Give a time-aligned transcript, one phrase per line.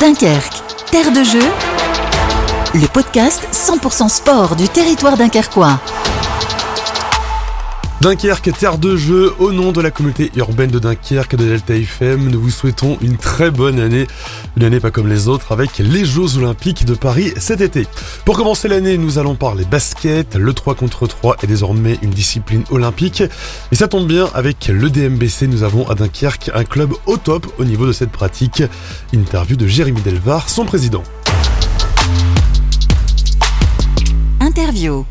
[0.00, 1.42] Dunkerque, terre de jeu,
[2.74, 5.80] le podcast 100% sport du territoire dunkerquois.
[8.00, 12.28] Dunkerque, terre de jeu, au nom de la communauté urbaine de Dunkerque de Delta FM,
[12.28, 14.06] nous vous souhaitons une très bonne année,
[14.56, 17.88] une année pas comme les autres, avec les Jeux Olympiques de Paris cet été.
[18.24, 22.62] Pour commencer l'année, nous allons parler basket, le 3 contre 3 est désormais une discipline
[22.70, 23.24] olympique,
[23.72, 27.48] et ça tombe bien, avec le DMBC, nous avons à Dunkerque un club au top
[27.58, 28.62] au niveau de cette pratique.
[29.12, 31.02] Interview de Jérémy Delvar, son président.
[34.38, 35.04] Interview.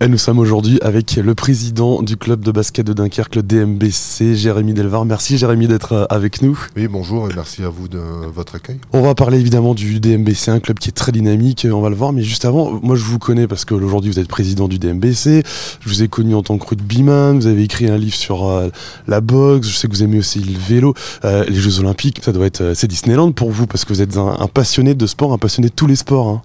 [0.00, 4.36] Et nous sommes aujourd'hui avec le président du club de basket de Dunkerque, le DMBC,
[4.36, 5.04] Jérémy Delvar.
[5.04, 6.56] Merci Jérémy d'être euh, avec nous.
[6.76, 7.98] Oui, bonjour et merci à vous de
[8.32, 8.78] votre accueil.
[8.92, 11.96] On va parler évidemment du DMBC, un club qui est très dynamique, on va le
[11.96, 15.42] voir, mais juste avant, moi je vous connais parce qu'aujourd'hui vous êtes président du DMBC,
[15.80, 18.68] je vous ai connu en tant que rugbyman, vous avez écrit un livre sur euh,
[19.08, 22.30] la boxe, je sais que vous aimez aussi le vélo, euh, les Jeux Olympiques, ça
[22.30, 25.38] doit être, c'est Disneyland pour vous parce que vous êtes un, passionné de sport, un
[25.38, 26.28] passionné de tous les sports.
[26.28, 26.42] Hein.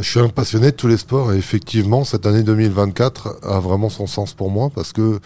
[0.00, 3.88] Je suis un passionné de tous les sports et effectivement, cette année 2024 a vraiment
[3.88, 5.18] son sens pour moi parce que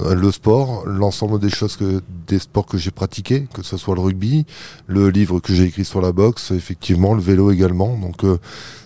[0.00, 3.94] euh, le sport, l'ensemble des choses que des sports que j'ai pratiqués, que ce soit
[3.94, 4.44] le rugby,
[4.88, 7.96] le livre que j'ai écrit sur la boxe, effectivement, le vélo également.
[7.98, 8.38] Donc euh,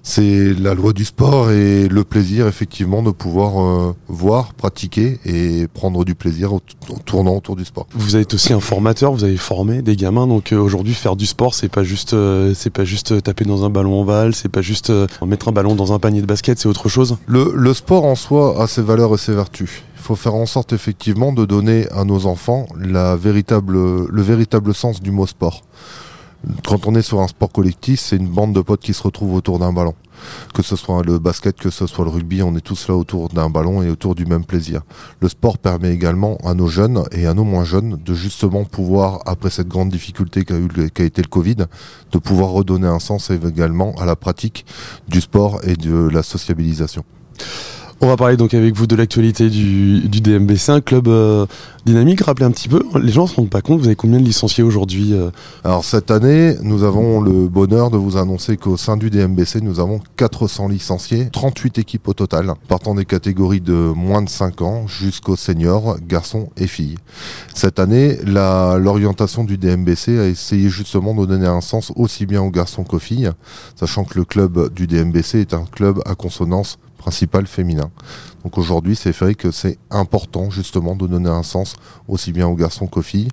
[0.03, 5.67] c'est la loi du sport et le plaisir effectivement de pouvoir euh, voir, pratiquer et
[5.69, 6.61] prendre du plaisir en
[7.05, 7.87] tournant autour du sport.
[7.95, 11.55] Vous êtes aussi un formateur, vous avez formé des gamins, donc aujourd'hui faire du sport,
[11.55, 12.15] c'est pas juste,
[12.55, 14.93] c'est pas juste taper dans un ballon ovale, c'est pas juste
[15.27, 18.15] mettre un ballon dans un panier de basket, c'est autre chose le, le, sport en
[18.15, 19.83] soi a ses valeurs et ses vertus.
[19.97, 24.75] Il faut faire en sorte effectivement de donner à nos enfants la véritable, le véritable
[24.75, 25.62] sens du mot sport.
[26.66, 29.34] Quand on est sur un sport collectif, c'est une bande de potes qui se retrouvent
[29.34, 29.94] autour d'un ballon
[30.55, 33.28] que ce soit le basket, que ce soit le rugby, on est tous là autour
[33.28, 34.82] d'un ballon et autour du même plaisir.
[35.20, 39.20] Le sport permet également à nos jeunes et à nos moins jeunes de justement pouvoir,
[39.27, 40.55] après cette grande difficulté qu'a,
[40.92, 41.56] qu'a été le Covid,
[42.12, 44.64] de pouvoir redonner un sens également à la pratique
[45.08, 47.04] du sport et de la sociabilisation.
[48.03, 51.44] On va parler donc avec vous de l'actualité du, du DMBC, un club euh,
[51.84, 52.22] dynamique.
[52.22, 54.25] Rappelez un petit peu, les gens ne se rendent pas compte, vous avez combien de
[54.25, 55.28] licenciés aujourd'hui euh?
[55.65, 59.81] Alors cette année, nous avons le bonheur de vous annoncer qu'au sein du DMBC, nous
[59.81, 64.87] avons 400 licenciés, 38 équipes au total, partant des catégories de moins de 5 ans
[64.87, 66.97] jusqu'aux seniors, garçons et filles.
[67.55, 72.50] Cette année, l'orientation du DMBC a essayé justement de donner un sens aussi bien aux
[72.50, 73.31] garçons qu'aux filles,
[73.77, 77.91] sachant que le club du DMBC est un club à consonance principal féminin.
[78.44, 81.75] Donc aujourd'hui, c'est vrai que c'est important justement de donner un sens
[82.09, 83.31] aussi bien aux garçons qu'aux filles.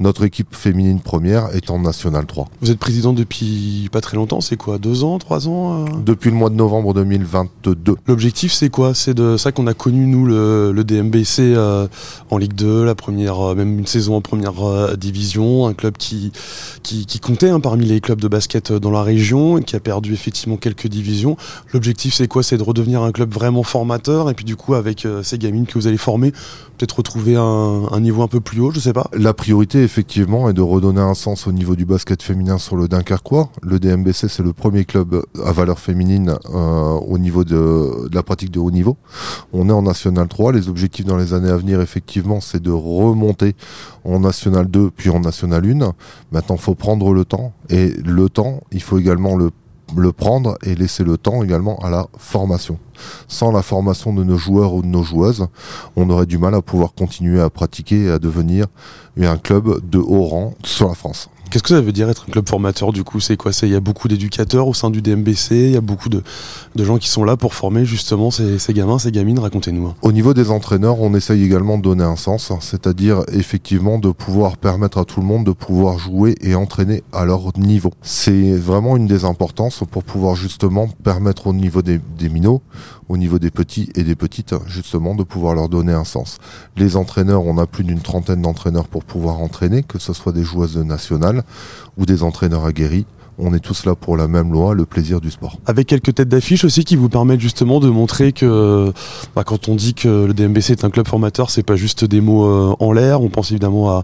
[0.00, 2.46] Notre équipe féminine première est en National 3.
[2.60, 6.30] Vous êtes président depuis pas très longtemps, c'est quoi Deux ans, trois ans euh Depuis
[6.30, 7.96] le mois de novembre 2022.
[8.06, 8.94] L'objectif c'est quoi?
[8.94, 11.88] C'est de ça qu'on a connu nous le, le DMBC euh,
[12.30, 16.30] en Ligue 2, la première, euh, même une saison en première division, un club qui,
[16.84, 20.12] qui, qui comptait hein, parmi les clubs de basket dans la région, qui a perdu
[20.12, 21.36] effectivement quelques divisions.
[21.72, 22.44] L'objectif c'est quoi?
[22.44, 25.74] C'est de redevenir un club vraiment formateur et puis du coup avec ces gamines que
[25.74, 29.10] vous allez former, peut-être retrouver un, un niveau un peu plus haut, je sais pas.
[29.12, 32.88] La priorité effectivement et de redonner un sens au niveau du basket féminin sur le
[32.88, 33.48] Dunkerquois.
[33.62, 38.50] Le DMBC, c'est le premier club à valeur féminine euh, au niveau de, la pratique
[38.50, 38.98] de haut niveau.
[39.54, 40.52] On est en National 3.
[40.52, 43.56] Les objectifs dans les années à venir, effectivement, c'est de remonter
[44.04, 45.94] en National 2 puis en National 1.
[46.32, 47.54] Maintenant, il faut prendre le temps.
[47.70, 49.50] Et le temps, il faut également le
[49.96, 52.78] le prendre et laisser le temps également à la formation.
[53.28, 55.46] Sans la formation de nos joueurs ou de nos joueuses,
[55.96, 58.66] on aurait du mal à pouvoir continuer à pratiquer et à devenir
[59.20, 61.28] un club de haut rang sur la France.
[61.50, 63.52] Qu'est-ce que ça veut dire être un club formateur du coup C'est quoi?
[63.62, 66.22] Il y a beaucoup d'éducateurs au sein du DMBC, il y a beaucoup de,
[66.76, 69.94] gens qui sont là pour former justement ces, gamins, ces gamines, racontez-nous.
[70.02, 74.58] Au niveau des entraîneurs, on essaye également de donner un sens, c'est-à-dire effectivement de pouvoir
[74.58, 77.92] permettre à tout le monde de pouvoir jouer et entraîner à leur niveau.
[78.02, 82.60] C'est vraiment une des importances pour pouvoir justement permettre au niveau des, des minots,
[83.08, 86.38] au niveau des petits et des petites, justement de pouvoir leur donner un sens.
[86.76, 90.44] Les entraîneurs, on a plus d'une trentaine d'entraîneurs pour pouvoir entraîner, que ce soit des
[90.44, 91.37] joueuses nationales,
[91.96, 93.06] ou des entraîneurs aguerris.
[93.40, 95.58] On est tous là pour la même loi, le plaisir du sport.
[95.64, 98.92] Avec quelques têtes d'affiche aussi qui vous permettent justement de montrer que
[99.36, 102.20] bah, quand on dit que le DMBC est un club formateur, c'est pas juste des
[102.20, 103.22] mots euh, en l'air.
[103.22, 104.02] On pense évidemment à,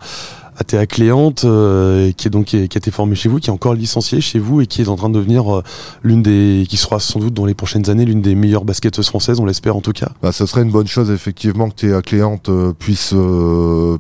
[0.57, 3.53] à Théa Cléante, euh, qui est donc qui, a été formée chez vous, qui est
[3.53, 5.63] encore licenciée chez vous et qui est en train de devenir euh,
[6.03, 9.41] l'une des, qui sera sans doute dans les prochaines années l'une des meilleures basketteuses françaises,
[9.41, 10.11] on l'espère en tout cas.
[10.23, 13.15] Bah, ce serait une bonne chose effectivement que Théa Cléante euh, puisse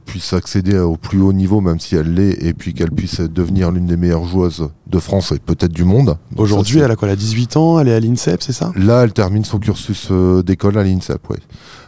[0.07, 3.71] puisse accéder au plus haut niveau, même si elle l'est, et puis qu'elle puisse devenir
[3.71, 6.17] l'une des meilleures joueuses de France et peut-être du monde.
[6.37, 8.73] Aujourd'hui, elle a quoi Elle a 18 ans, elle est à l'INSEP, c'est ça?
[8.77, 10.11] Là, elle termine son cursus
[10.45, 11.39] d'école à l'INSEP, oui.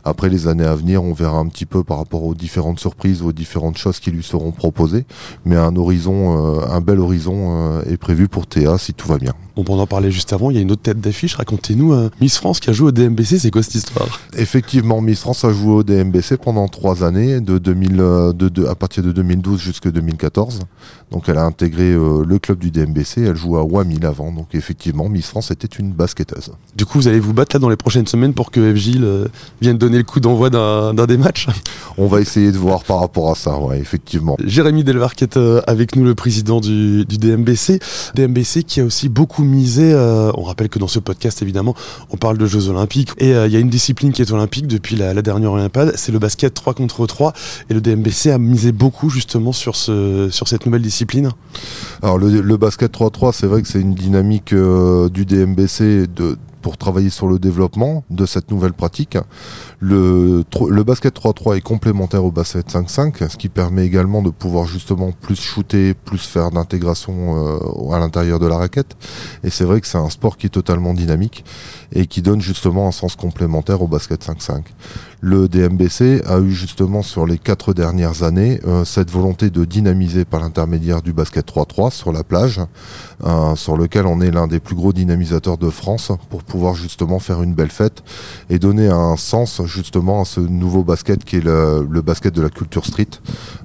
[0.05, 3.23] Après les années à venir, on verra un petit peu par rapport aux différentes surprises,
[3.23, 5.05] aux différentes choses qui lui seront proposées.
[5.45, 9.35] Mais un horizon, un bel horizon est prévu pour Théa si tout va bien.
[9.59, 12.11] On peut en parler juste avant, il y a une autre tête d'affiche, racontez-nous, euh,
[12.21, 14.21] Miss France qui a joué au DMBC, c'est quoi cette histoire?
[14.37, 18.75] Effectivement, Miss France a joué au DMBC pendant trois années, de 2000, euh, de, à
[18.75, 20.59] partir de 2012 jusqu'à 2014.
[21.11, 24.49] Donc elle a intégré euh, le club du DMBC, elle joue à Wamil avant, donc
[24.55, 26.53] effectivement, Miss France était une basketteuse.
[26.75, 28.77] Du coup, vous allez vous battre là dans les prochaines semaines pour que F.
[28.77, 29.09] Gilles
[29.63, 31.47] vienne donner le coup d'envoi d'un des matchs?
[31.97, 34.37] On va essayer de voir par rapport à ça, ouais, effectivement.
[34.45, 37.79] Jérémy Delvar qui est avec nous, le président du, du DMBC.
[38.15, 39.93] DMBC qui a aussi beaucoup misé.
[39.93, 41.75] Euh, on rappelle que dans ce podcast, évidemment,
[42.11, 43.11] on parle de Jeux Olympiques.
[43.19, 46.13] Et euh, il y a une discipline qui est olympique depuis la, dernière Olympiade, c'est
[46.13, 47.33] le basket 3 contre 3.
[47.71, 51.31] Et le DMBC a misé beaucoup justement sur, ce, sur cette nouvelle discipline.
[52.03, 56.07] Alors le, basket 3-3, c'est vrai que c'est une dynamique euh, du DMBC
[56.63, 59.17] pour travailler sur le développement de cette nouvelle pratique.
[59.79, 60.43] Le,
[60.85, 65.39] basket 3-3 est complémentaire au basket 5-5, ce qui permet également de pouvoir justement plus
[65.39, 68.97] shooter, plus faire d'intégration euh, à l'intérieur de la raquette.
[69.45, 71.45] Et c'est vrai que c'est un sport qui est totalement dynamique
[71.93, 74.63] et qui donne justement un sens complémentaire au basket 5-5.
[75.21, 80.25] Le DMBC a eu justement sur les quatre dernières années euh, cette volonté de dynamiser
[80.25, 82.61] par l'intermédiaire du basket 3-3 sur la plage,
[83.25, 87.19] euh, sur lequel on est l'un des plus gros dynamisateurs de France pour pouvoir justement
[87.19, 88.05] faire une belle fête
[88.51, 92.49] et donner un sens justement à ce nouveau basket qui est le, basket de la
[92.49, 93.09] culture street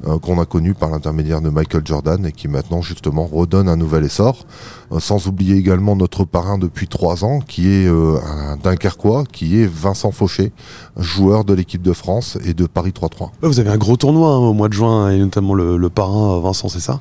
[0.07, 3.75] euh, qu'on a connu par l'intermédiaire de Michael Jordan et qui maintenant justement redonne un
[3.75, 4.45] nouvel essor.
[4.91, 9.61] Euh, sans oublier également notre parrain depuis trois ans qui est euh, un Dunkerquois, qui
[9.61, 10.51] est Vincent Fauché,
[10.97, 13.29] joueur de l'équipe de France et de Paris 3-3.
[13.41, 16.39] Vous avez un gros tournoi hein, au mois de juin et notamment le, le parrain
[16.39, 16.99] Vincent, c'est ça?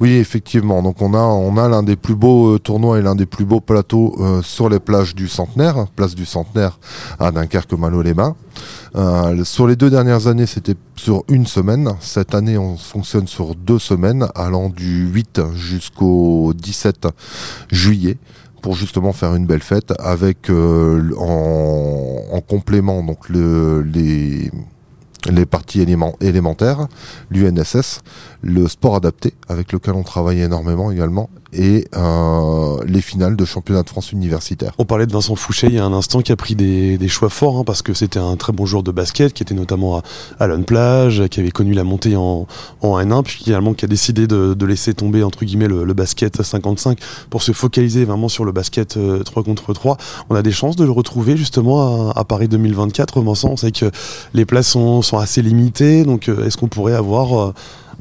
[0.00, 0.82] Oui, effectivement.
[0.82, 3.44] Donc on a on a l'un des plus beaux euh, tournois et l'un des plus
[3.44, 6.78] beaux plateaux euh, sur les plages du Centenaire, place du Centenaire
[7.18, 8.34] à Dunkerque, Malo-les-Bains.
[8.96, 11.90] Euh, sur les deux dernières années, c'était sur une semaine.
[12.00, 17.08] Cette année, on fonctionne sur deux semaines, allant du 8 jusqu'au 17
[17.70, 18.16] juillet
[18.62, 24.39] pour justement faire une belle fête avec en, en, complément donc le, les
[25.28, 25.84] les parties
[26.20, 26.86] élémentaires,
[27.30, 28.00] l'UNSS,
[28.42, 33.82] le sport adapté, avec lequel on travaille énormément également, et euh, les finales de championnat
[33.82, 34.72] de France universitaire.
[34.78, 37.28] On parlait de Vincent Fouché il y a un instant qui a pris des, choix
[37.28, 40.02] forts hein, parce que c'était un très bon joueur de basket qui était notamment à,
[40.44, 42.46] à Plage, qui avait connu la montée en,
[42.82, 46.98] en N1 puis finalement qui a décidé de, laisser tomber entre guillemets le, basket 55
[47.30, 49.96] pour se focaliser vraiment sur le basket 3 euh, contre 3.
[50.28, 53.20] On a des chances de le retrouver justement à, Paris 2024.
[53.22, 53.90] Vincent, on sait que
[54.34, 57.52] les places sont, sont assez limitées donc euh, est-ce qu'on pourrait avoir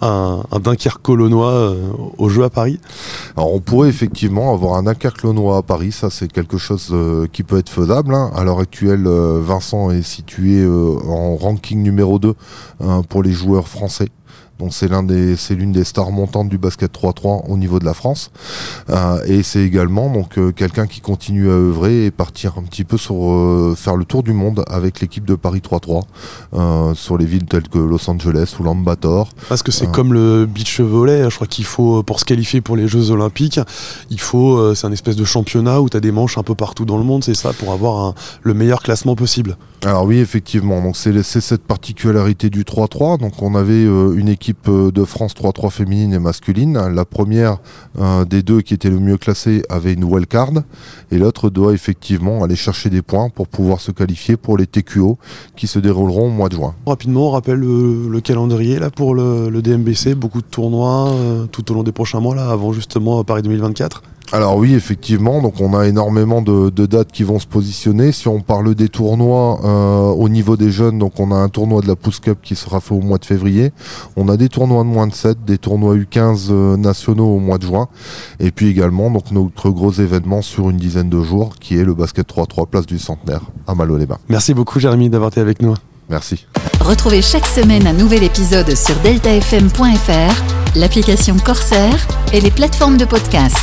[0.02, 2.80] un, un Dunkerque colonois euh, au jeu à Paris
[3.36, 7.28] Alors on pourrait effectivement avoir un Dunkerque colonois à Paris, ça c'est quelque chose euh,
[7.32, 8.14] qui peut être faisable.
[8.14, 8.32] Hein.
[8.36, 12.34] À l'heure actuelle, euh, Vincent est situé en ranking numéro 2
[12.82, 14.10] hein, pour les joueurs français.
[14.60, 17.86] Donc c'est l'un des, c'est l'une des stars montantes du basket 3-3 au niveau de
[17.86, 18.30] la France.
[18.90, 22.84] Euh, et c'est également donc euh, quelqu'un qui continue à œuvrer et partir un petit
[22.84, 27.26] peu sur euh, faire le tour du monde avec l'équipe de Paris 3-3 sur les
[27.26, 29.30] villes telles que Los Angeles ou Lambator.
[29.48, 32.76] Parce que c'est comme le beach volley, je crois qu'il faut pour se qualifier pour
[32.76, 33.60] les Jeux Olympiques,
[34.10, 36.84] il faut c'est un espèce de championnat où tu as des manches un peu partout
[36.84, 38.14] dans le monde, c'est ça pour avoir
[38.44, 39.56] le meilleur classement possible.
[39.86, 40.82] Alors oui, effectivement.
[40.82, 43.20] Donc c'est cette particularité du 3-3.
[43.20, 46.78] Donc on avait une équipe euh, de France 3-3 féminine et masculine.
[46.94, 47.58] La première
[48.00, 50.52] euh, des deux qui était le mieux classée avait une wildcard
[51.12, 55.18] et l'autre doit effectivement aller chercher des points pour pouvoir se qualifier pour les TQO
[55.56, 56.76] qui se dérouleront au mois de juin.
[56.86, 61.14] Rapidement, on rappelle le, calendrier là pour le, DMBC, beaucoup de tournois
[61.52, 64.04] tout au long des prochains mois là, avant justement Paris 2024.
[64.32, 68.12] Alors oui, effectivement, donc on a énormément de, dates qui vont se positionner.
[68.12, 71.82] Si on parle des tournois euh, au niveau des jeunes, donc on a un tournoi
[71.82, 73.72] de la Pouce Cup qui sera fait au mois de février.
[74.16, 77.58] On a des tournois de moins de 7, des tournois U15 euh, nationaux au mois
[77.58, 77.88] de juin.
[78.40, 81.96] Et puis également donc notre gros événement sur une dizaine de jours qui est le
[81.96, 84.20] basket 3-3 place du centenaire à Malo-les-Bains.
[84.30, 85.74] Merci beaucoup Jérémy d'avoir été avec nous.
[86.10, 86.46] Merci.
[86.82, 93.56] Retrouvez chaque semaine un nouvel épisode sur deltafm.fr, l'application Corsair et les plateformes de podcast.